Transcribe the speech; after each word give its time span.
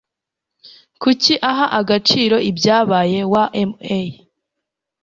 Kuki 1.01 1.33
uha 1.49 1.65
agaciro 1.79 2.37
ibyabaye? 2.49 3.19
(wma) 3.31 3.45